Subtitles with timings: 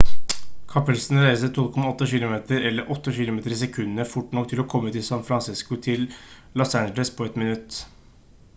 [0.75, 5.05] kapselen reiser 12,8 kilometer eller 8 kilometer i sekundet fort nok til å komme fra
[5.11, 6.09] san francisco til
[6.63, 7.83] los angeles på ett minutt